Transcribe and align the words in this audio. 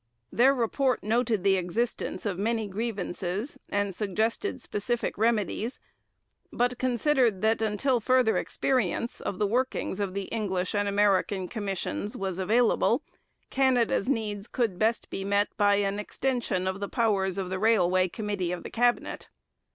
Their 0.31 0.55
report 0.55 1.03
noted 1.03 1.43
the 1.43 1.57
existence 1.57 2.25
of 2.25 2.39
many 2.39 2.67
grievances 2.67 3.59
and 3.69 3.93
suggested 3.93 4.59
specific 4.59 5.15
remedies, 5.15 5.79
but 6.51 6.79
considered 6.79 7.43
that 7.43 7.61
until 7.61 7.99
further 7.99 8.35
experience 8.37 9.19
of 9.21 9.37
the 9.37 9.45
workings 9.45 9.99
of 9.99 10.15
the 10.15 10.23
English 10.31 10.73
and 10.73 10.87
American 10.87 11.47
commissions 11.47 12.17
was 12.17 12.39
available, 12.39 13.03
Canada's 13.51 14.09
needs 14.09 14.47
could 14.47 14.79
best 14.79 15.07
be 15.11 15.23
met 15.23 15.49
by 15.55 15.75
an 15.75 15.99
extension 15.99 16.65
of 16.65 16.79
the 16.79 16.89
powers 16.89 17.37
of 17.37 17.51
the 17.51 17.59
Railway 17.59 18.07
Committee 18.09 18.51
of 18.51 18.63
the 18.63 18.71
Cabinet. 18.71 19.27